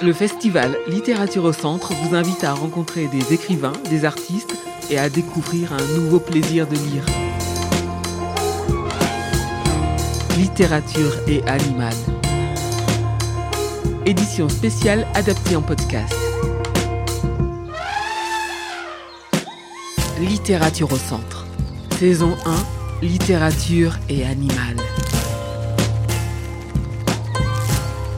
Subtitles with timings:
[0.00, 4.54] Le festival Littérature au Centre vous invite à rencontrer des écrivains, des artistes
[4.90, 7.04] et à découvrir un nouveau plaisir de lire.
[10.36, 11.94] Littérature et animal.
[14.06, 16.14] Édition spéciale adaptée en podcast.
[20.20, 21.44] Littérature au Centre.
[21.98, 23.04] Saison 1.
[23.04, 24.76] Littérature et animal.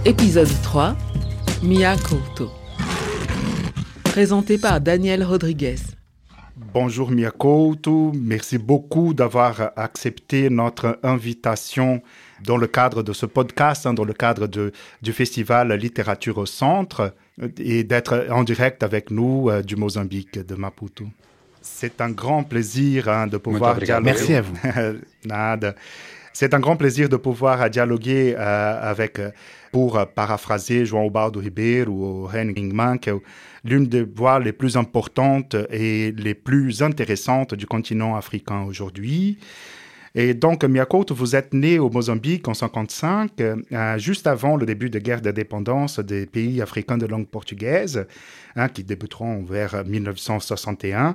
[0.04, 0.94] Épisode 3.
[1.62, 2.50] Mia Couto.
[4.02, 5.76] Présenté par Daniel Rodriguez.
[6.72, 12.00] Bonjour Mia Couto, merci beaucoup d'avoir accepté notre invitation
[12.42, 16.46] dans le cadre de ce podcast, hein, dans le cadre de, du festival Littérature au
[16.46, 17.14] Centre
[17.58, 21.04] et d'être en direct avec nous euh, du Mozambique, de Maputo.
[21.60, 24.04] C'est un grand plaisir hein, de pouvoir dialoguer.
[24.12, 24.56] Merci à vous.
[25.26, 25.74] Nada.
[26.32, 29.30] C'est un grand plaisir de pouvoir dialoguer euh, avec, euh,
[29.72, 33.10] pour paraphraser João Baldo Ribeiro ou Henning Mank,
[33.64, 39.38] l'une des voix les plus importantes et les plus intéressantes du continent africain aujourd'hui.
[40.14, 44.90] Et donc, Miyakoto, vous êtes né au Mozambique en 1955, euh, juste avant le début
[44.90, 48.06] de guerre d'indépendance des pays africains de langue portugaise,
[48.56, 51.14] hein, qui débuteront vers 1961.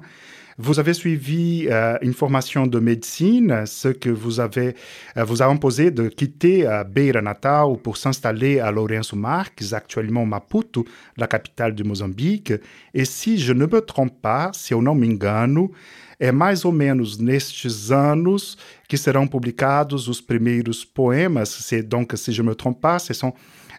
[0.58, 4.74] Vous avez suivi euh, une formation de médecine, ce que vous avez
[5.18, 10.26] euh, vous a imposé de quitter euh, Beira Natal pour s'installer à Lourenço Marques, actuellement
[10.26, 10.86] Maputo,
[11.18, 12.54] la capitale du Mozambique.
[12.94, 15.74] Et si je ne me trompe pas, se eu não me engano,
[16.22, 21.50] é mais ou menos nestes anos que serão publicados os primeiros poemas.
[21.50, 23.34] C'est donc, si je ne me trompe pas, ce sont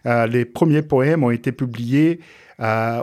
[0.05, 2.19] euh, les premiers poèmes ont été publiés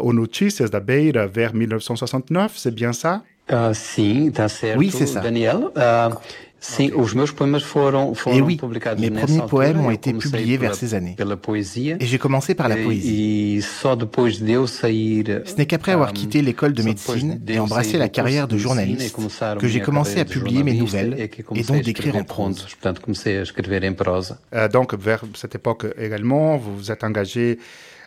[0.03, 3.23] aux Notícias da Beira vers 1969, c'est bien ça?
[3.51, 5.21] Uh, sim, está certo, Oui, c'est ça.
[5.21, 5.57] Daniel.
[5.77, 6.15] Uh,
[6.59, 9.51] sim, os meus poemas foram, foram Et oui, publicados mes nessa premiers altura.
[9.51, 11.15] poèmes ont été publiés vers ces années.
[11.15, 11.97] Pela poesia.
[12.01, 13.59] Et j'ai commencé par la E- poésie.
[13.59, 15.43] E só depois de eu sair.
[15.45, 18.57] Ce n'est qu'après avoir um, quitté l'école de médecine de et embrassé la carrière de
[18.57, 19.15] e journaliste
[19.61, 22.57] que j'ai commencé à publier mes nouvelles et donc d'écrire en prose.
[22.63, 22.69] contos.
[22.81, 24.39] Portanto, comecei a escrever em prosa.
[24.55, 27.59] Euh, donc, vers cette époque également, vous vous êtes engagé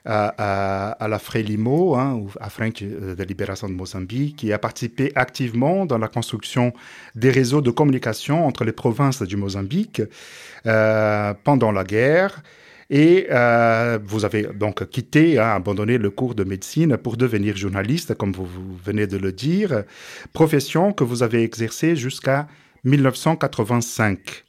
[0.07, 4.57] à, à- à la Frelimo, hein, ou à Frente de Libération de Mozambique, qui a
[4.57, 6.73] participé activement dans la construction
[7.15, 10.01] des réseaux de communication entre les provinces du Mozambique
[10.65, 12.41] euh, pendant la guerre.
[12.89, 18.15] Et euh, vous avez donc quitté, hein, abandonné le cours de médecine pour devenir journaliste,
[18.15, 18.47] comme vous
[18.83, 19.83] venez de le dire,
[20.31, 22.47] profession que vous avez exercée jusqu'à
[22.85, 24.45] 1985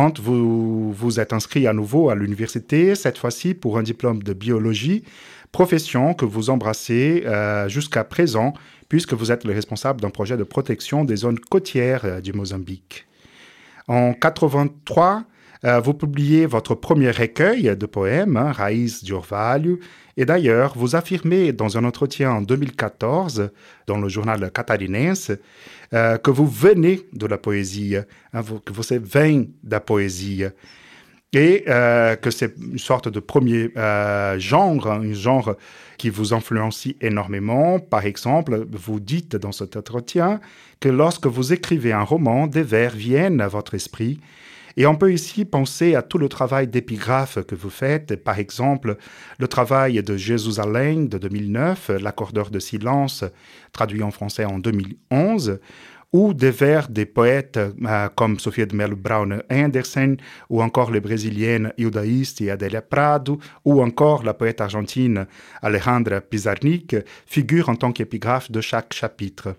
[0.00, 4.32] quand vous vous êtes inscrit à nouveau à l'université, cette fois-ci pour un diplôme de
[4.32, 5.04] biologie,
[5.52, 8.54] profession que vous embrassez euh, jusqu'à présent,
[8.88, 13.06] puisque vous êtes le responsable d'un projet de protection des zones côtières euh, du Mozambique.
[13.88, 15.24] En 83,
[15.64, 19.78] euh, vous publiez votre premier recueil de poèmes, hein, Raíz de Orvalho,
[20.16, 23.50] et d'ailleurs, vous affirmez dans un entretien en 2014
[23.86, 25.32] dans le journal catarinense
[25.94, 30.44] euh, que vous venez de la poésie, hein, que vous venez de la poésie,
[31.32, 35.54] et euh, que c'est une sorte de premier euh, genre, hein, un genre
[35.96, 37.78] qui vous influencie énormément.
[37.78, 40.40] Par exemple, vous dites dans cet entretien
[40.80, 44.18] que lorsque vous écrivez un roman, des vers viennent à votre esprit.
[44.76, 48.96] Et on peut ici penser à tout le travail d'épigraphe que vous faites, par exemple
[49.38, 53.24] le travail de Jérusalem de 2009, L'accordeur de silence,
[53.72, 55.58] traduit en français en 2011,
[56.12, 60.16] ou des vers des poètes euh, comme Sofia de Mello Brown Anderson,
[60.48, 65.26] ou encore les brésiliennes Hilda East et Adélia Prado, ou encore la poète argentine
[65.62, 69.54] Alejandra Pizarnik, figurent en tant qu'épigraphe de chaque chapitre.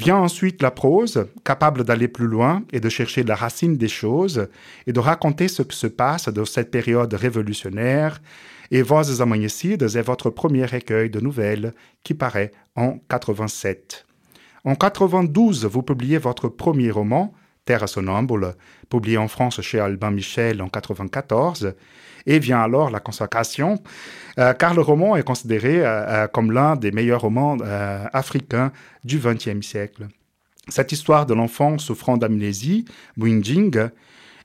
[0.00, 4.48] Vient ensuite la prose, capable d'aller plus loin et de chercher la racine des choses
[4.86, 8.22] et de raconter ce qui se passe dans cette période révolutionnaire.
[8.70, 14.06] Et Vozes Amanhecidas est votre premier recueil de nouvelles qui paraît en 87.
[14.64, 17.34] En 92, vous publiez votre premier roman,
[17.66, 18.54] Terra Sonambule,
[18.88, 21.74] publié en France chez Albin Michel en 94,
[22.26, 23.82] et vient alors la consacration,
[24.38, 27.58] euh, car le roman est considéré euh, euh, comme l'un des meilleurs romans
[28.12, 28.72] africains
[29.04, 30.08] du XXe siècle.
[30.68, 32.84] Cette histoire de l'enfant souffrant d'amnésie,
[33.16, 33.88] Mwinjing,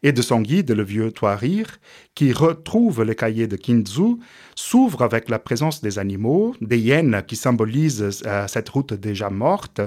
[0.04, 1.80] et de son guide, le vieux Toarir,
[2.13, 4.18] qui retrouve les cahiers de Kinzu,
[4.56, 9.81] s'ouvre avec la présence des animaux, des hyènes qui symbolisent cette route déjà morte.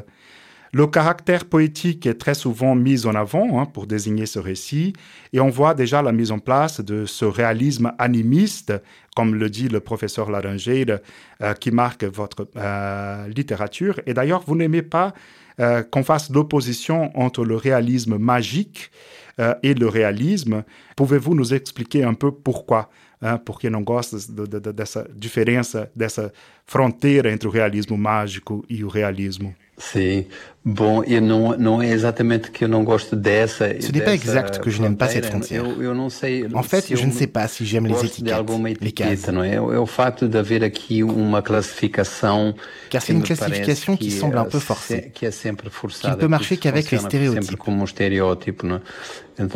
[0.72, 4.92] Le caractère poétique est très souvent mis en avant hein, pour désigner ce récit,
[5.32, 8.74] et on voit déjà la mise en place de ce réalisme animiste,
[9.16, 10.84] comme le dit le professeur Laringer,
[11.42, 14.00] euh, qui marque votre euh, littérature.
[14.06, 15.14] Et d'ailleurs, vous n'aimez pas
[15.58, 18.90] euh, qu'on fasse l'opposition entre le réalisme magique
[19.62, 20.64] et le réalisme.
[20.96, 22.90] Pouvez-vous nous expliquer un peu pourquoi
[23.22, 24.72] hein, por quem não gosta de, de,
[25.14, 26.32] diferença, dessa
[26.66, 29.54] fronteira entre o realismo mágico e o realismo.
[29.78, 30.26] Sim.
[30.64, 33.68] Bon, eu não, não é exatamente que eu não gosto dessa.
[33.80, 35.64] Ce n'est pas exact que je n'aime pas cette frontière.
[35.64, 38.44] En fait, je ne sais pas si j'aime les étiquettes,
[38.80, 39.30] les cases.
[42.90, 46.98] Car c'est une classification qui semble un peu forcée, qui ne peut marcher qu'avec les
[46.98, 47.58] stéréotypes.
[49.40, 49.54] Um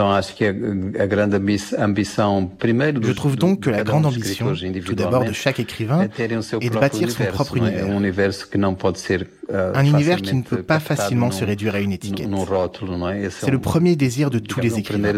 [3.03, 4.55] je trouve donc que la grande ambition,
[4.87, 7.89] tout d'abord de chaque écrivain, est de bâtir son propre univers.
[9.53, 12.29] Um ser un univers qui ne peut pas facilement se réduire à une étiquette.
[13.31, 15.13] C'est le premier désir de tous les écrivains.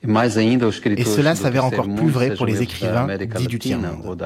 [0.00, 4.16] Et cela s'avère encore plus vrai pour les écrivains dits du tiers-monde.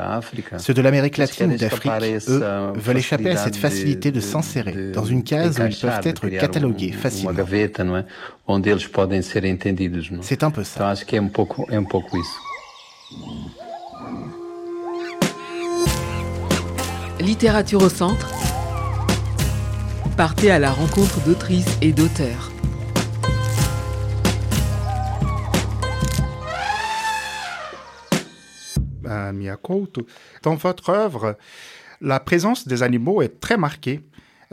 [0.58, 1.92] Ceux de l'Amérique latine ou d'Afrique,
[2.28, 6.28] eux, veulent échapper à cette facilité de s'insérer dans une case où ils peuvent être
[6.28, 7.32] catalogués facilement.
[10.20, 10.94] C'est un peu ça.
[17.22, 18.32] Littérature au centre.
[20.16, 22.50] Partez à la rencontre d'autrices et d'auteurs.
[29.06, 29.54] Euh,
[30.42, 31.36] dans votre œuvre,
[32.00, 34.00] la présence des animaux est très marquée.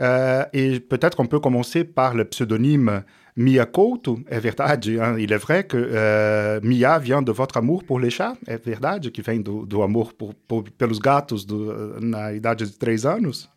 [0.00, 3.02] Euh, et peut-être qu'on peut commencer par le pseudonyme
[3.36, 4.86] Miyakoto, é verdade.
[5.18, 9.10] Il est vrai que uh, Mia vient de votre amour pour les chats, é verdade
[9.10, 13.48] que vem do, do amor por, por, pelos gatos do, na idade de três anos?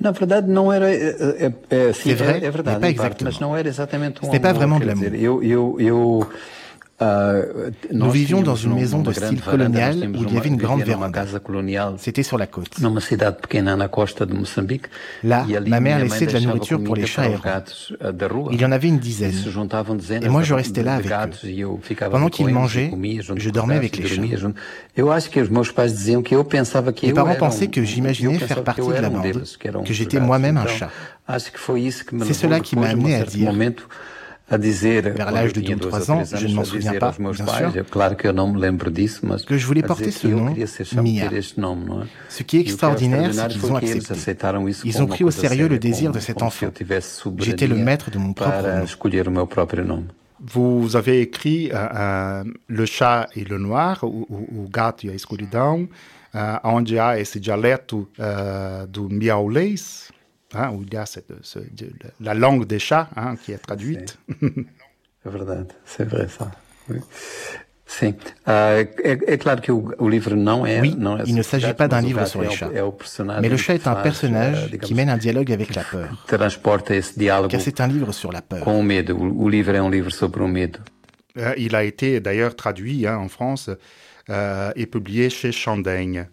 [0.00, 0.90] Na verdade, não era.
[0.90, 4.54] É, é, sim, é, vrai, é, é verdade, parte, mas não era exatamente um amor.
[4.54, 5.14] vraiment de l'amour.
[5.14, 6.61] Eu, eu, eu Euh,
[7.92, 11.24] Nous vivions dans une maison de style colonial où il y avait une grande véranda.
[11.98, 12.78] C'était sur la côte.
[15.22, 17.64] Là, ma mère laissait de la nourriture pour les chats errants.
[18.50, 19.34] Il y en avait une dizaine.
[20.22, 22.08] Et moi, je restais là avec eux.
[22.10, 22.90] Pendant qu'ils mangeaient,
[23.36, 24.22] je dormais avec les chats.
[27.02, 29.42] Mes parents pensaient que j'imaginais faire partie de la bande,
[29.84, 30.90] que j'étais moi-même un chat.
[31.28, 33.52] C'est cela qui m'a amené à dire
[34.50, 37.72] vers l'âge de 2 ou 3 ans, je ne m'en souviens pas, bien sûr,
[39.46, 40.54] que je voulais porter ce nom,
[41.02, 41.30] Mia.
[42.28, 44.14] Ce qui est extraordinaire, c'est qu'ils ont accepté.
[44.84, 46.68] Ils ont pris au sérieux le désir de cet enfant.
[47.38, 50.04] J'étais le maître de mon propre nom.
[50.44, 55.14] Vous avez écrit euh, euh, Le chat et le noir, ou, ou Gato e a
[55.14, 55.88] escuridão,
[56.34, 60.10] uh, onde há esse dialeto uh, do miaulês,
[60.54, 61.90] hein, où il y a cette, ce, de,
[62.20, 64.18] la langue des chats hein, qui est traduite.
[65.24, 66.50] C'est vrai, c'est vrai ça.
[66.88, 66.98] Oui.
[67.86, 68.14] Sim.
[68.46, 70.80] Uh, é, é, claro que o, o, livro não é.
[70.80, 72.70] Oui, não é il ne s'agit pas d'un livre sur les chats.
[73.40, 76.08] Mais le chat est un personnage uh, qui mène un dialogue avec la peur.
[76.26, 77.50] Transporta esse diálogo.
[77.50, 78.60] Car c'est un livre sur la peur.
[78.60, 79.14] Com o medo.
[79.16, 80.80] O, o livro é um livro sobre o medo.
[81.36, 83.70] Uh, il a été d'ailleurs traduit hein, en France
[84.30, 86.28] euh, et publié chez Chandaigne.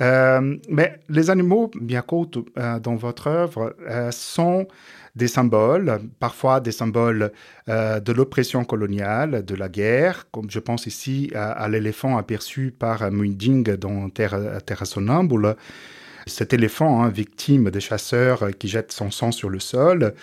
[0.00, 4.68] Euh, mais les animaux, bien côte, euh, dans votre œuvre, euh, sont
[5.16, 7.32] des symboles, parfois des symboles
[7.66, 13.64] de l'oppression coloniale, de la guerre, comme je pense ici à, l'éléphant aperçu par Munding
[13.76, 15.56] dans Terre, Terre Sonambule.
[16.26, 20.14] Cet éléphant, hein, victime des chasseurs qui jettent son sang sur le sol,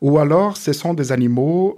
[0.00, 1.76] ou alors ce sont des animaux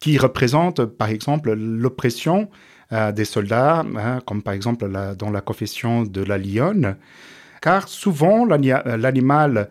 [0.00, 2.48] qui représentent, par exemple, l'oppression
[2.90, 4.88] des soldats, hein, comme par exemple
[5.18, 6.96] dans la confession de la lionne,
[7.60, 9.68] car souvent euh, l'animal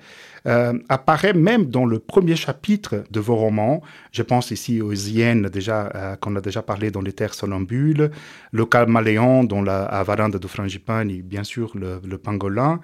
[0.47, 3.81] euh, apparaît même dans le premier chapitre de vos romans.
[4.11, 8.11] Je pense ici aux hyènes, déjà, qu'on a déjà parlé dans les terres sonambules,
[8.51, 12.79] le caméléon dans la à varanda do frangipane et bien sûr le, pangolin.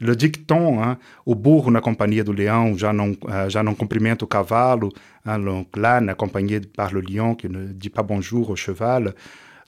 [0.00, 0.96] Le dicton, hein,
[1.26, 3.16] o burro na companhia do leão já não,
[3.48, 4.90] já não cumprimenta cavalo,
[5.26, 9.14] hein, l'âne accompagné par le lion qui ne dit pas bonjour au cheval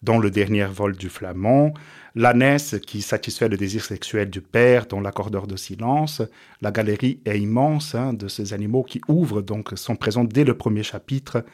[0.05, 1.73] dans le dernier vol du flamand,
[2.15, 6.23] l'ânesse qui satisfait le désir sexuel du père dans l'accordeur de silence.
[6.61, 10.57] La galerie est immense hein, de ces animaux qui ouvrent, donc sont présents dès le
[10.57, 11.45] premier chapitre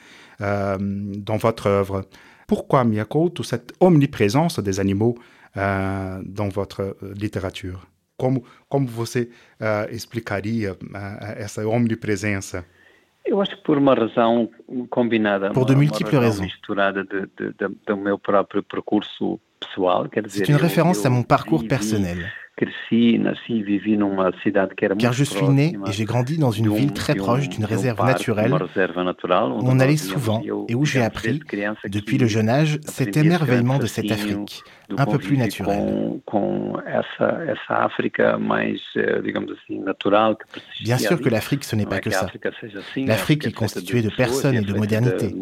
[0.41, 2.05] euh, dans votre œuvre.
[2.47, 5.17] Pourquoi, toute cette omniprésence des animaux
[5.57, 7.87] euh, dans votre euh, littérature?
[8.21, 9.31] Como, como você
[9.63, 12.67] uh, explicaria uh, essa omnipresença
[13.25, 14.51] Eu acho que por uma razão
[14.89, 15.51] combinada.
[15.53, 16.41] Por de multiples raisons.
[16.41, 20.47] misturada de, de, de, do meu próprio percurso pessoal, quer dizer.
[20.47, 22.33] C'est une référence à mon parcours personnel.
[24.99, 28.53] Car je suis né et j'ai grandi dans une ville très proche d'une réserve naturelle
[28.53, 31.41] où on allait souvent et où j'ai appris,
[31.89, 34.63] depuis le jeune âge, cet émerveillement de cette Afrique,
[34.97, 36.21] un peu plus naturelle.
[40.83, 42.27] Bien sûr que l'Afrique, ce n'est pas que ça.
[42.97, 45.35] L'Afrique est constituée de personnes et de modernité.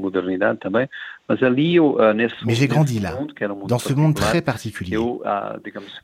[1.29, 3.19] Mais j'ai grandi là,
[3.67, 4.99] dans ce monde très particulier.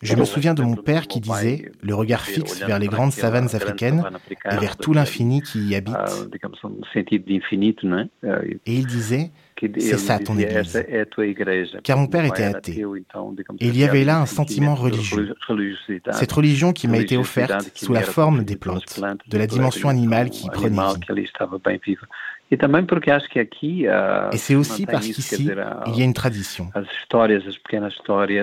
[0.02, 3.54] Je me souviens de mon père qui disait, le regard fixe vers les grandes savanes
[3.54, 4.04] africaines
[4.50, 5.96] et vers tout l'infini qui y habite.
[8.66, 9.30] Et il disait,
[9.78, 10.84] c'est ça ton église.
[11.82, 12.84] Car mon père était athée.
[13.60, 15.34] Et il y avait là un sentiment religieux.
[16.12, 20.30] Cette religion qui m'a été offerte sous la forme des plantes, de la dimension animale
[20.30, 20.76] qui prenait
[21.86, 21.96] vie.
[22.50, 25.50] Et c'est aussi parce qu'ici,
[25.86, 26.70] il y a une tradition.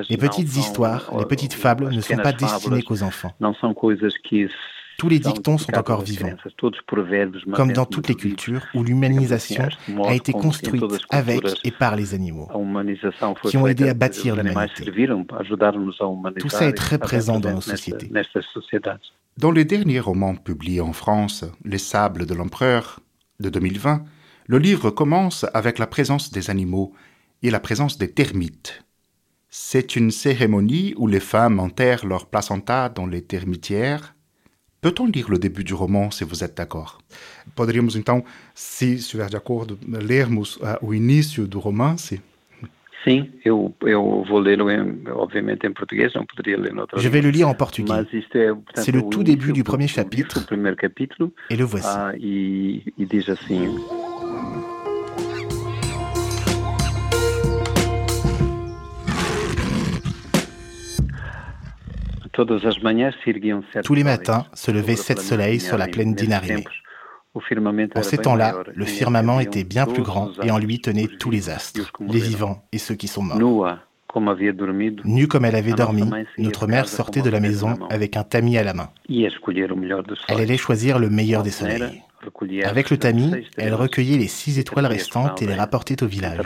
[0.09, 3.33] Les petites histoires, les petites fables ne sont pas destinées qu'aux enfants.
[4.97, 6.35] Tous les dictons sont encore vivants,
[7.53, 9.67] comme dans toutes les cultures où l'humanisation
[10.05, 12.47] a été construite avec et par les animaux,
[13.45, 14.91] qui ont aidé à bâtir l'humanité.
[16.39, 18.11] Tout ça est très présent dans nos sociétés.
[19.37, 22.99] Dans les derniers romans publiés en France, Les Sables de l'Empereur
[23.41, 24.05] de 2020,
[24.47, 26.93] le livre commence avec la présence des animaux
[27.43, 28.83] et la présence des termites.
[29.49, 34.15] C'est une cérémonie où les femmes enterrent leur placenta dans les termitières.
[34.79, 36.99] Peut-on lire le début du roman, si vous êtes d'accord?
[37.55, 38.23] Poderíamos então,
[38.55, 42.15] se estiver de acordo, lermos uh, o início do romance?
[43.03, 44.67] Sim, eu, eu vou lê-lo
[45.15, 48.05] obviamente em português, não poderia ler noutra Je vais le lire en portugais.
[48.75, 50.45] C'est le tout début du premier chapitre.
[51.49, 51.87] Et le voici.
[51.89, 53.75] Ah, e, e diz assim.
[63.83, 66.63] Tous les matins se levaient sept soleils sur la plaine d'Inarimé.
[67.33, 71.49] En ces temps-là, le firmament était bien plus grand et en lui tenaient tous les
[71.49, 73.77] astres, les vivants et ceux qui sont morts.
[75.05, 78.63] Nue comme elle avait dormi, notre mère sortait de la maison avec un tamis à
[78.63, 78.89] la main.
[79.09, 82.03] Elle allait choisir le meilleur des soleils.
[82.65, 86.39] Avec le tamis, elle recueillait les six étoiles restantes et les rapportait au village.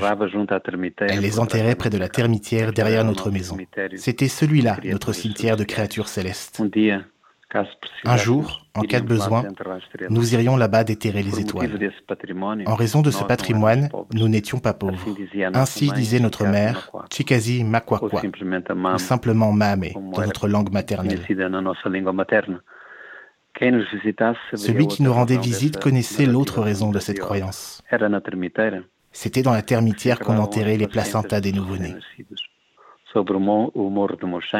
[1.00, 3.58] Elle les enterrait près de la termitière derrière notre maison.
[3.96, 6.62] C'était celui-là, notre cimetière de créatures célestes.
[8.04, 9.44] Un jour, en cas de besoin,
[10.10, 11.72] nous irions là-bas déterrer les étoiles.
[12.66, 15.06] En raison de ce patrimoine, nous n'étions pas pauvres.
[15.54, 18.22] Ainsi disait notre mère, Chikazi Makwakwa,
[18.94, 21.20] ou simplement Mame, dans notre langue maternelle.
[24.56, 27.82] Celui qui nous rendait visite connaissait l'autre raison de cette croyance.
[29.12, 31.96] C'était dans la termitière qu'on enterrait les placentas des nouveau-nés.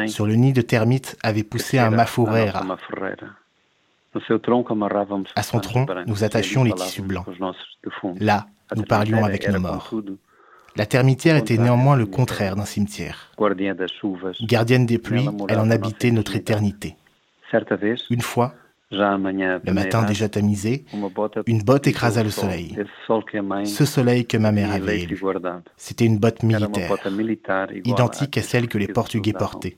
[0.06, 2.62] Sur le nid de termites avait poussé un mafourera.
[5.34, 7.26] À son tronc, nous attachions les tissus blancs.
[8.18, 9.94] Là, nous parlions avec nos morts.
[10.76, 13.30] La termitière était néanmoins le contraire d'un cimetière.
[14.42, 16.96] Gardienne des pluies, elle en habitait notre éternité.
[18.10, 18.54] Une fois,
[18.90, 20.84] le matin déjà tamisé,
[21.46, 22.76] une botte écrasa le soleil.
[23.64, 25.20] Ce soleil que ma mère avait élu.
[25.76, 26.94] C'était une botte militaire,
[27.84, 29.76] identique à celle que les Portugais portaient.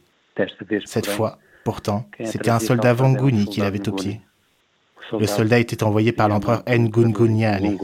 [0.84, 4.20] Cette fois, pourtant, c'était un soldat Vanguni qui l'avait au pied.
[5.18, 7.78] Le soldat était envoyé par l'empereur Ngunguniani.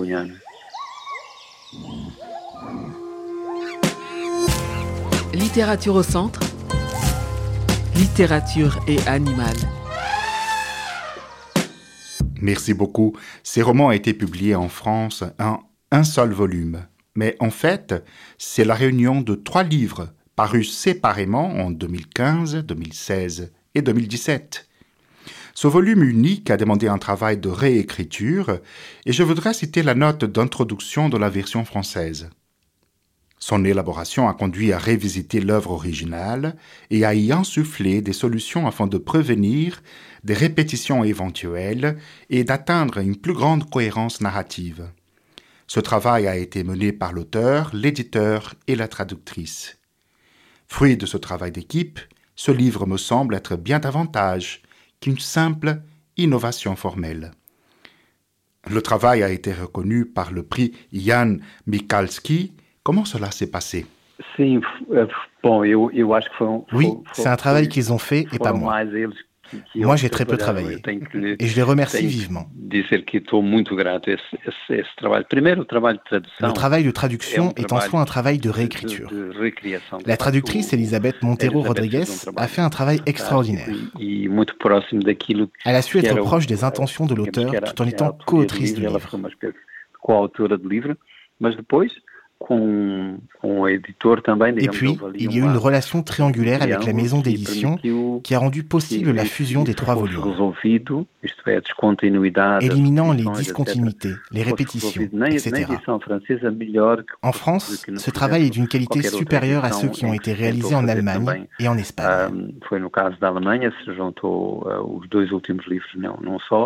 [5.32, 6.40] Littérature au centre.
[7.96, 9.54] Littérature et animal.
[12.40, 13.16] Merci beaucoup.
[13.42, 15.60] Ces romans ont été publiés en France en
[15.90, 16.86] un seul volume.
[17.14, 17.94] Mais en fait,
[18.38, 24.68] c'est la réunion de trois livres parus séparément en 2015, 2016 et 2017.
[25.54, 28.58] Ce volume unique a demandé un travail de réécriture
[29.06, 32.28] et je voudrais citer la note d'introduction de la version française.
[33.46, 36.56] Son élaboration a conduit à révisiter l'œuvre originale
[36.88, 39.82] et à y insuffler des solutions afin de prévenir
[40.22, 41.98] des répétitions éventuelles
[42.30, 44.88] et d'atteindre une plus grande cohérence narrative.
[45.66, 49.76] Ce travail a été mené par l'auteur, l'éditeur et la traductrice.
[50.66, 52.00] Fruit de ce travail d'équipe,
[52.36, 54.62] ce livre me semble être bien davantage
[55.02, 55.82] qu'une simple
[56.16, 57.32] innovation formelle.
[58.70, 61.36] Le travail a été reconnu par le prix Jan
[61.66, 62.54] Mikalski.
[62.84, 63.86] Comment cela s'est passé
[66.72, 68.84] Oui, c'est un travail qu'ils ont fait et pas moi.
[69.74, 70.82] Moi, j'ai très peu travaillé
[71.38, 72.46] et je les remercie vivement.
[76.40, 79.10] Le travail de traduction est en soi un travail de réécriture.
[80.04, 82.04] La traductrice Elisabeth Montero Rodriguez
[82.36, 83.68] a fait un travail extraordinaire.
[85.64, 89.08] Elle a su être proche des intentions de l'auteur tout en étant co-autrice du livre.
[94.58, 97.78] Et puis, il y a eu une relation triangulaire avec la maison d'édition
[98.22, 100.22] qui a rendu possible la fusion des trois volumes,
[102.60, 105.66] éliminant les discontinuités, les répétitions, etc.
[107.22, 110.86] En France, ce travail est d'une qualité supérieure à ceux qui ont été réalisés en
[110.86, 112.52] Allemagne et en Espagne.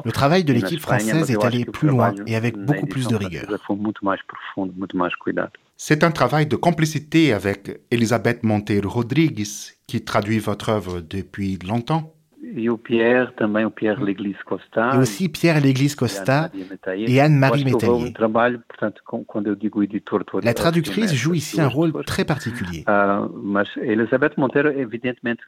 [0.04, 3.46] Le travail de l'équipe française est allé plus loin et avec beaucoup plus de rigueur.
[5.80, 9.46] C'est un travail de complicité avec Elisabeth Monteiro Rodrigues,
[9.86, 12.12] qui traduit votre œuvre depuis longtemps.
[12.52, 12.68] Et
[14.98, 16.50] aussi Pierre Léglise Costa
[16.96, 18.12] et Anne-Marie Métallier.
[20.42, 22.84] La traductrice joue ici un rôle très particulier.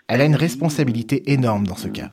[0.07, 2.13] Elle a une responsabilité énorme dans ce cas.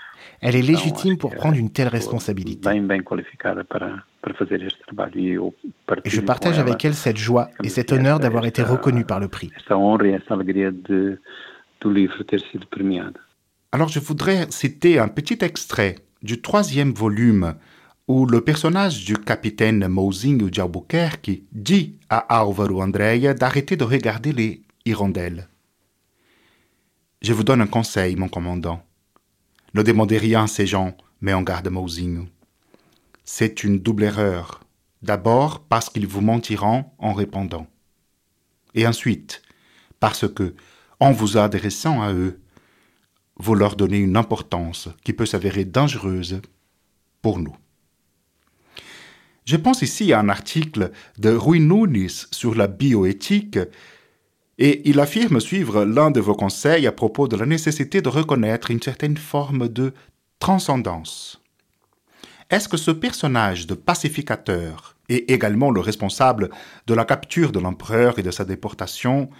[0.41, 2.67] Elle est légitime pour prendre une telle responsabilité.
[6.03, 9.27] Et je partage avec elle cette joie et cet honneur d'avoir été reconnue par le
[9.27, 9.51] prix.
[13.71, 17.53] Alors je voudrais citer un petit extrait du troisième volume
[18.07, 24.61] où le personnage du capitaine Mozinho de dit à Álvaro Andréa d'arrêter de regarder les
[24.85, 25.47] hirondelles.
[27.21, 28.83] Je vous donne un conseil, mon commandant.
[29.73, 32.27] Ne demandez rien à ces gens, mais en garde Mozinho.
[33.23, 34.61] C'est une double erreur.
[35.01, 37.67] D'abord parce qu'ils vous mentiront en répondant.
[38.75, 39.41] Et ensuite,
[39.99, 40.55] parce que,
[40.99, 42.39] en vous adressant à eux,
[43.37, 46.41] vous leur donnez une importance qui peut s'avérer dangereuse
[47.21, 47.55] pour nous.
[49.45, 53.57] Je pense ici à un article de Rui Nunes sur la bioéthique
[54.61, 58.69] et il affirme suivre l'un de vos conseils à propos de la nécessité de reconnaître
[58.69, 59.91] une certaine forme de
[60.37, 61.41] transcendance.
[62.51, 66.51] Est-ce que ce personnage de pacificateur est également le responsable
[66.85, 69.31] de la capture de l'empereur et de sa déportation?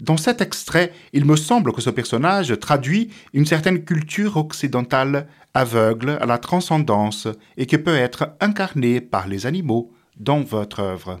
[0.00, 6.18] Dans cet extrait, il me semble que ce personnage traduit une certaine culture occidentale aveugle
[6.20, 11.20] à la transcendance et qui peut être incarnée par les animaux dans votre œuvre.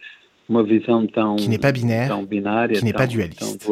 [1.37, 2.19] qui n'est pas binaire,
[2.73, 3.69] qui n'est pas dualiste.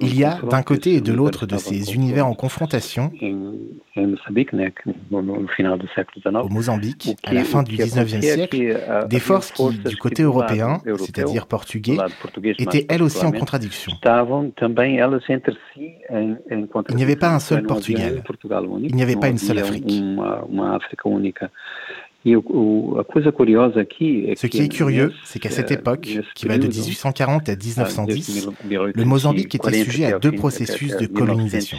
[0.00, 3.12] Il y a d'un côté et de l'autre de ces univers en confrontation,
[6.36, 11.46] au Mozambique, à la fin du XIXe siècle, des forces qui, du côté européen, c'est-à-dire
[11.46, 11.96] portugais,
[12.58, 13.92] étaient elles aussi en contradiction.
[16.88, 18.22] Il n'y avait pas un seul Portugal,
[18.82, 20.02] il n'y avait pas une seule Afrique.
[22.24, 29.04] Ce qui est curieux, c'est qu'à cette époque, qui va de 1840 à 1910, le
[29.04, 31.78] Mozambique était sujet à deux processus de colonisation.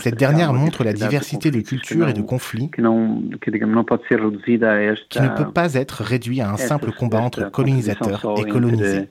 [0.00, 3.36] Cette dernière montre la diversité de cultures et de conflits qui ne
[5.36, 9.08] peut pas être réduit à un simple combat entre colonisateurs et colonisés.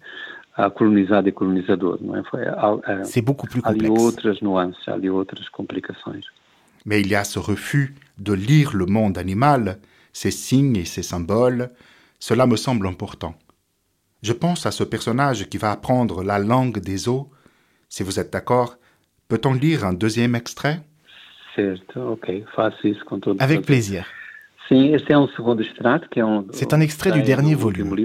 [3.04, 4.18] C'est beaucoup plus complexe.
[6.86, 9.80] Mais il y a ce refus de lire le monde animal,
[10.14, 11.70] ses signes et ses symboles.
[12.20, 13.36] Cela me semble important.
[14.22, 17.30] Je pense à ce personnage qui va apprendre la langue des eaux.
[17.88, 18.78] Si vous êtes d'accord,
[19.30, 20.82] Peut-on lire un deuxième extrait?
[23.38, 24.08] Avec plaisir.
[26.52, 27.96] C'est un extrait du dernier volume.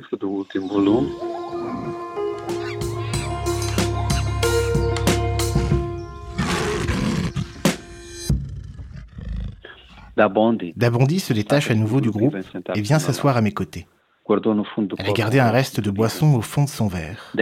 [10.76, 12.36] Dabondi se détache à nouveau du groupe
[12.74, 13.86] et vient s'asseoir à mes côtés.
[14.26, 17.32] Elle a gardé un reste de boisson au fond de son verre.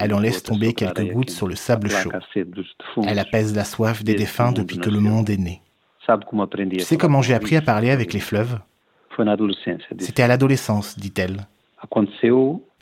[0.00, 2.10] Elle en laisse tomber quelques gouttes sur le sable chaud.
[3.06, 5.60] Elle apaise la soif des défunts depuis que le monde est né.
[6.06, 8.58] Tu sais comment j'ai appris à parler avec les fleuves
[9.98, 11.46] C'était à l'adolescence, dit-elle.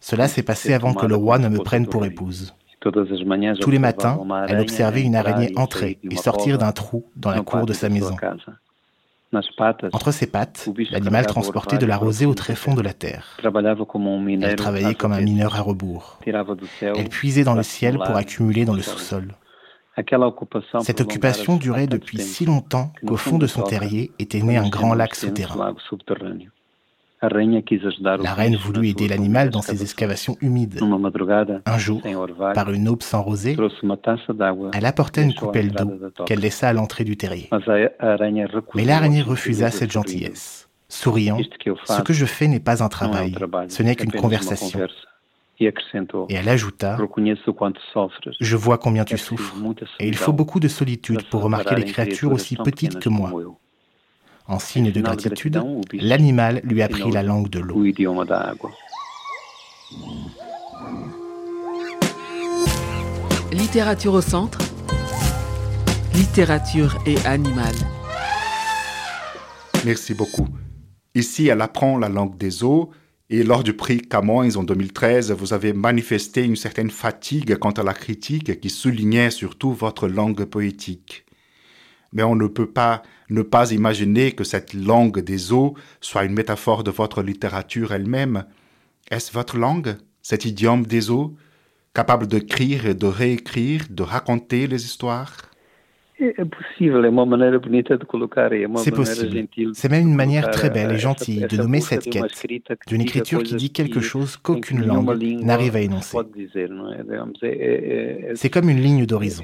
[0.00, 2.54] Cela s'est passé avant que le roi ne me prenne pour épouse.
[3.60, 7.66] Tous les matins, elle observait une araignée entrer et sortir d'un trou dans la cour
[7.66, 8.14] de sa maison.
[9.92, 13.36] Entre ses pattes, l'animal transportait de la rosée au tréfonds de la terre.
[13.42, 16.18] Elle travaillait comme un mineur à rebours.
[16.24, 19.34] Elle puisait dans le ciel pour accumuler dans le sous-sol.
[20.82, 24.94] Cette occupation durait depuis si longtemps qu'au fond de son terrier était né un grand
[24.94, 25.74] lac souterrain.
[27.22, 30.80] La reine voulut aider l'animal dans ses excavations humides.
[31.64, 32.02] Un jour,
[32.54, 33.56] par une aube sans rosée,
[34.74, 35.92] elle apporta une coupelle d'eau
[36.26, 37.48] qu'elle laissa à l'entrée du terrier.
[38.74, 40.68] Mais l'araignée refusa cette gentillesse.
[40.88, 41.38] Souriant,
[41.84, 43.34] ce que je fais n'est pas un travail,
[43.68, 44.80] ce n'est qu'une conversation.
[45.58, 46.98] Et elle ajouta,
[48.40, 49.56] Je vois combien tu souffres,
[49.98, 53.32] et il faut beaucoup de solitude pour remarquer les créatures aussi petites que moi.
[54.48, 55.60] En signe de gratitude,
[55.92, 57.82] l'animal lui a pris la langue de l'eau.
[63.52, 64.58] Littérature au centre.
[66.14, 67.74] Littérature et animal.
[69.84, 70.46] Merci beaucoup.
[71.16, 72.90] Ici, elle apprend la langue des eaux.
[73.28, 77.82] Et lors du prix Camões en 2013, vous avez manifesté une certaine fatigue quant à
[77.82, 81.25] la critique qui soulignait surtout votre langue poétique
[82.16, 86.32] mais on ne peut pas ne pas imaginer que cette langue des eaux soit une
[86.32, 88.46] métaphore de votre littérature elle-même.
[89.10, 91.36] Est-ce votre langue, cet idiome des eaux,
[91.92, 95.36] capable de et de réécrire, de raconter les histoires?
[96.18, 96.34] C'est
[98.90, 99.46] possible.
[99.74, 102.24] C'est même une manière très belle et gentille de nommer cette quête
[102.86, 105.06] d'une écriture qui dit quelque chose qu'aucune langue
[105.42, 106.16] n'arrive à énoncer.
[108.34, 109.42] C'est comme une ligne d'horizon.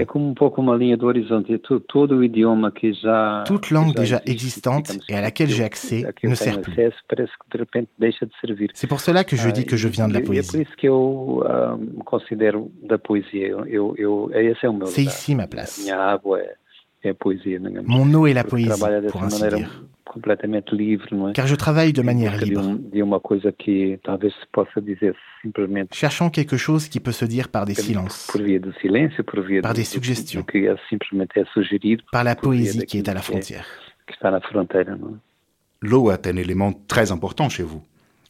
[3.47, 6.75] Toute langue déjà existante et à laquelle j'ai accès ne sert plus.
[8.75, 10.65] C'est pour cela que je dis que je viens de la poésie.
[14.87, 15.87] C'est ici ma place.
[17.85, 18.71] Mon eau est la poésie,
[19.11, 19.85] pour ainsi dire.
[21.35, 22.79] Car je travaille de manière libre.
[25.93, 28.31] Cherchant quelque chose qui peut se dire par des silences,
[29.63, 30.45] par des suggestions,
[32.13, 33.67] par la poésie qui est à la frontière.
[35.81, 37.83] L'eau est un élément très important chez vous.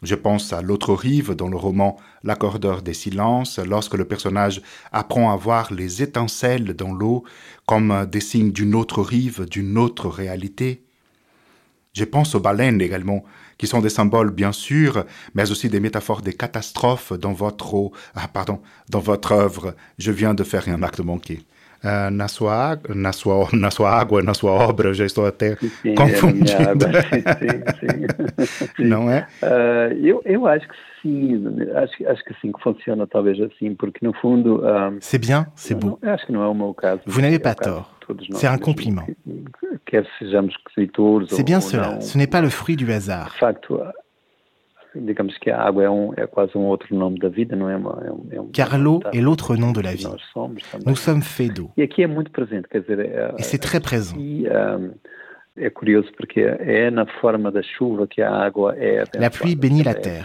[0.02, 4.62] Je pense à l'autre rive dans le roman L'accordeur des silences, lorsque le personnage
[4.92, 7.24] apprend à voir les étincelles dans l'eau
[7.66, 10.82] comme des signes d'une autre rive, d'une autre réalité.
[11.92, 13.22] Je pense aux baleines également,
[13.58, 18.30] qui sont des symboles bien sûr, mais aussi des métaphores des catastrophes dans votre, ah,
[18.92, 19.74] votre œuvre.
[19.98, 21.44] Je viens de faire un acte manqué.
[21.84, 25.94] Uh, na, sua, na, sua, na sua água, na sua obra, já estou até sim,
[25.94, 26.86] confundido.
[26.86, 26.98] É,
[27.78, 29.26] sim, sim, Não é?
[29.42, 34.04] Uh, eu, eu acho que sim, acho, acho que sim, que funciona talvez assim, porque
[34.04, 34.62] no fundo.
[34.64, 35.98] Um, c'est bien, c'est beau.
[36.02, 37.02] Não, acho que não é o meu caso.
[37.06, 37.92] Vous n'avez pas tort.
[38.34, 39.06] C'est un compliment.
[41.28, 43.26] C'est bien cela, ce n'est pas le fruit du hasard.
[43.26, 43.80] De facto,
[44.94, 47.76] digamos que a água é, um, é quase um outro nome da vida, não é?
[47.76, 50.06] Uma, é, um, é um, Car l'eau est l'autre nom de la vie.
[50.86, 51.70] Nous sommes faits d'eau.
[51.76, 54.16] E aqui é muito presente, quer dizer, é, c'est très présent.
[54.18, 54.92] E, um,
[55.56, 59.82] é curioso porque é na forma da chuva que a água é La pluie bénit
[59.82, 60.24] la terre.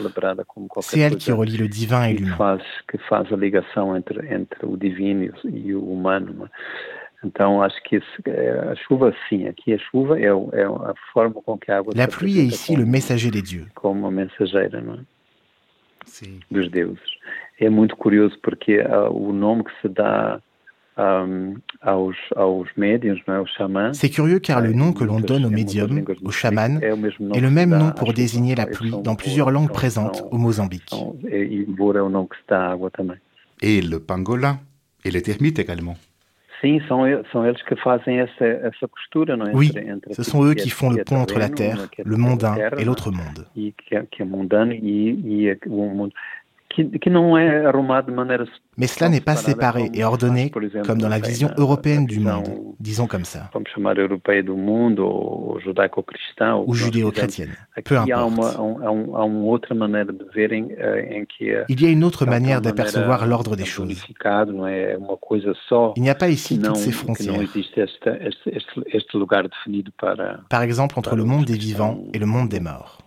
[0.82, 2.60] C'est elle qui relie le divin et l'humain.
[2.88, 6.50] Que faz a ligação entre, entre o divino e e o humano.
[7.24, 11.72] Então, acho que a chuva, sim, aqui a chuva é, é a forma com que
[11.72, 11.94] a água...
[11.96, 13.66] La pluie est ici le messager des dieux.
[13.74, 15.00] Como mensageira, não é?
[16.06, 16.40] Sim.
[16.52, 17.10] Dos deuses.
[17.60, 20.40] É muito curioso porque uh, o nome que se dá
[20.96, 23.42] um, aos, aos médiums, não é?
[23.42, 23.98] Os xamãs...
[23.98, 27.76] C'est curieux car le nom que l'on donne aux médiums, aux chamans, est le même
[27.76, 30.94] nom pour désigner la pluie dans plusieurs langues présentes au Mozambique.
[30.94, 33.18] Embora é o nome que se dá à água também.
[33.60, 34.60] Et le pangolin,
[35.04, 35.98] et les termites également.
[36.60, 39.52] Sim, são, são eles que fazem essa, essa costura, não é?
[39.54, 42.84] Oui, entre, ce sont eux qui font le pont entre la terre, le mondain et
[42.84, 43.46] l'autre monde.
[43.56, 46.14] E que, que é mundano e, e o mundo
[48.78, 50.52] Mais cela n'est pas séparé et ordonné
[50.86, 52.50] comme dans la vision européenne du monde,
[52.80, 53.50] disons comme ça,
[56.66, 58.08] ou judéo-chrétienne, peu importe.
[61.70, 64.06] Il y a une autre manière d'apercevoir l'ordre des choses.
[65.96, 67.40] Il n'y a pas ici toutes ces frontières.
[70.50, 73.07] Par exemple, entre le monde des vivants et le monde des morts.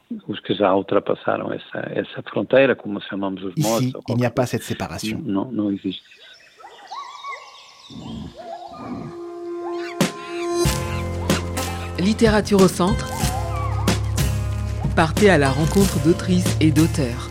[3.56, 5.22] Ici, il n'y a pas cette séparation.
[11.98, 13.08] Littérature au centre.
[14.96, 17.30] Partez à la rencontre d'autrices et d'auteurs.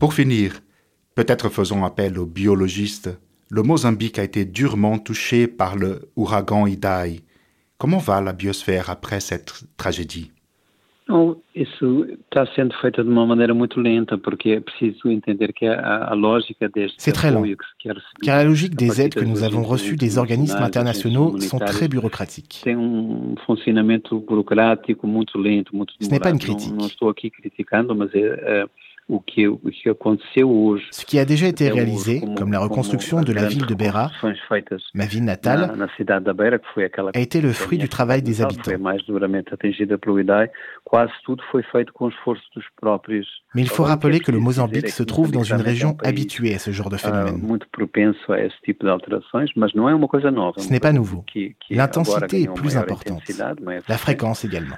[0.00, 0.60] Pour finir,
[1.14, 3.10] peut-être faisons appel aux biologistes
[3.50, 7.20] le Mozambique a été durement touché par le ouragan Idai.
[7.78, 10.32] Comment va la biosphère après cette tragédie?
[16.98, 17.44] C'est très lent,
[18.22, 22.60] car la logique des aides que nous avons reçues des organismes internationaux sont très bureaucratiques.
[22.64, 22.70] Ce
[26.10, 26.74] n'est pas une critique.
[30.90, 34.10] Ce qui a déjà été réalisé, comme la reconstruction de la ville de Beira,
[34.94, 35.72] ma ville natale,
[37.14, 38.72] a été le fruit du travail des habitants.
[43.54, 46.70] Mais il faut rappeler que le Mozambique se trouve dans une région habituée à ce
[46.70, 47.40] genre de phénomène.
[50.58, 51.24] Ce n'est pas nouveau.
[51.70, 53.22] L'intensité est plus importante,
[53.88, 54.76] la fréquence également.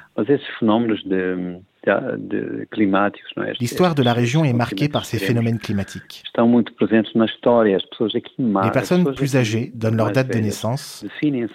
[3.61, 6.23] L'histoire de la région est marquée par ces phénomènes climatiques.
[6.37, 11.05] Les personnes plus âgées donnent leur date de naissance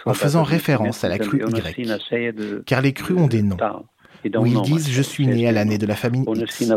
[0.06, 3.58] en faisant référence à la crue Y, car les crues ont des noms,
[4.38, 6.72] où ils disent «je suis né à l'année de la famine X».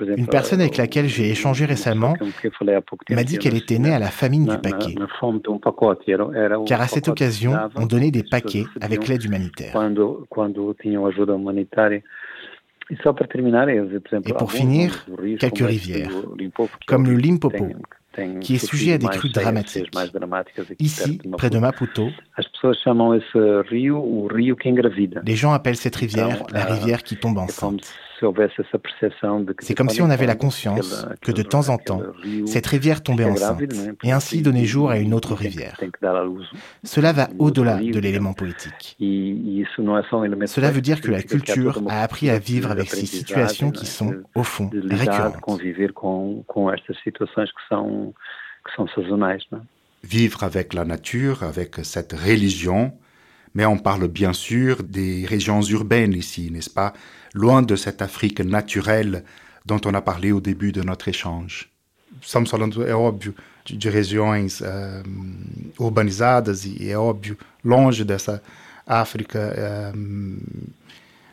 [0.00, 2.14] Une personne avec laquelle j'ai échangé récemment
[3.10, 4.94] m'a dit qu'elle était née à la famine du paquet,
[6.66, 9.74] car à cette occasion, on donnait des paquets avec l'aide humanitaire.
[14.26, 15.06] Et pour finir,
[15.38, 16.10] quelques rivières,
[16.86, 17.68] comme le Limpopo,
[18.40, 19.90] qui est sujet à des crues dramatiques.
[20.80, 22.08] Ici, près de Maputo,
[25.24, 27.94] les gens appellent cette rivière la rivière qui tombe enceinte.
[29.60, 32.02] C'est comme si on avait la conscience que de temps en temps,
[32.46, 33.62] cette rivière tombait enceinte
[34.02, 35.80] et ainsi donnait jour à une autre rivière.
[36.84, 38.96] Cela va au-delà de l'élément poétique.
[38.98, 44.14] Cela veut dire que la culture a appris à vivre avec ces situations qui sont,
[44.34, 45.36] au fond, récurrentes.
[50.02, 52.92] Vivre avec la nature, avec cette religion,
[53.54, 56.92] mais on parle bien sûr des régions urbaines ici, n'est-ce pas?
[57.32, 59.24] Loin de cette Afrique naturelle
[59.64, 61.70] dont on a parlé au début de notre échange.
[62.22, 65.02] Estamos falando, é óbvio, de, de regiões uh,
[65.78, 68.42] urbanizadas e é óbvio, longe dessa
[68.86, 69.54] África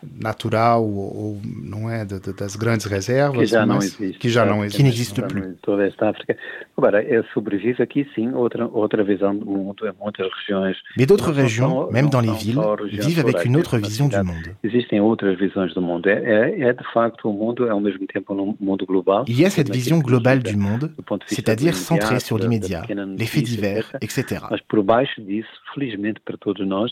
[0.03, 4.19] natural ou, não é das grandes reservas que já não existe.
[4.19, 6.37] que já não existe, que n'existe plus toda esta África.
[6.77, 9.87] Agora é sobrevive aqui sim outra outra visão do mundo.
[9.87, 12.59] Em muitas regiões mais d'autres régions même dans les villes
[12.91, 14.55] vivent avec une autre vision du monde.
[14.63, 16.07] existem outras visões do mundo.
[16.07, 19.25] É, é, de facto o mundo é ao mesmo tempo um mundo global.
[19.27, 20.91] Il y a cette vision globale du monde
[21.25, 24.41] c'est-à-dire centrée sur l'immédiat les faits divers etc.
[24.49, 26.91] mas por baixo disso felizmente para todos nós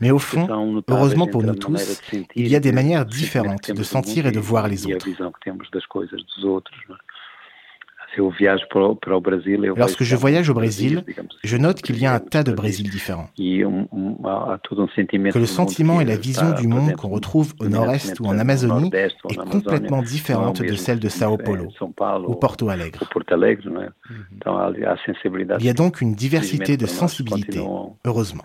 [0.00, 0.46] mais au fond,
[0.88, 2.02] heureusement pour nous tous,
[2.34, 5.06] il y a des manières différentes de sentir et de voir les autres.
[9.76, 11.04] Lorsque je voyage au Brésil,
[11.44, 13.28] je note qu'il y a un tas de Brésil différents.
[13.36, 18.90] Que le sentiment et la vision du monde qu'on retrouve au nord-est ou en Amazonie
[18.94, 21.68] est complètement différente de celle de Sao Paulo
[22.26, 23.00] ou Porto Alegre.
[25.60, 27.64] Il y a donc une diversité de sensibilités,
[28.04, 28.44] heureusement.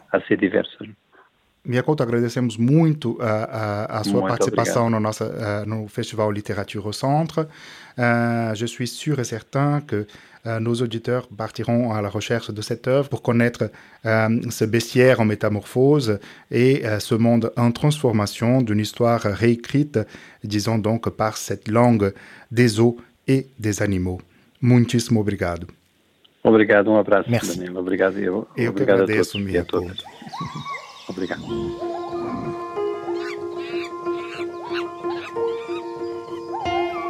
[1.85, 6.91] Conta, agradecemos muito a, a, a sua participação no, nossa, uh, no Festival Littérature au
[7.95, 8.51] Centre.
[8.51, 10.05] Uh, je suis sûr et certain que
[10.45, 13.71] uh, nos auditeurs partiront à la recherche de cette œuvre pour connaître
[14.03, 16.19] ce bestiaire en métamorphose
[16.51, 19.99] et ce monde en transformation d'une histoire réécrite,
[20.43, 22.13] disons donc par cette langue
[22.51, 24.19] des eaux et des animaux.
[24.61, 25.67] Muitíssimo obrigado.
[26.43, 27.29] Obrigado, um abraço.
[27.29, 27.69] Merci.
[27.69, 29.55] Obrigado, eu, eu obrigado agradeço, a todos.
[29.55, 30.03] a todos.
[31.07, 31.92] Obrigado.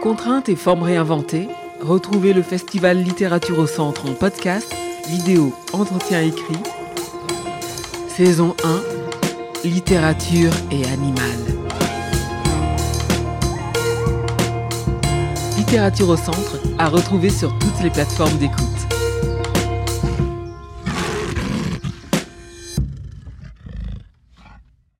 [0.04, 1.48] Contraintes et formes réinventées,
[1.80, 4.70] retrouvez le Festival Littérature au Centre en podcast,
[5.08, 6.58] vidéo, entretien écrit.
[8.10, 8.82] Saison 1,
[9.63, 11.39] littérature et animal.
[15.58, 18.92] Littérature au centre à retrouver sur toutes les plateformes d'écoute.